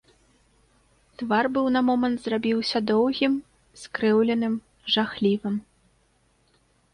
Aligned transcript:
Твар 1.21 1.45
быў 1.57 1.65
на 1.75 1.81
момант 1.89 2.17
зрабіўся 2.23 2.77
доўгім, 2.93 3.33
скрыўленым, 3.83 4.53
жахлівым. 4.97 5.55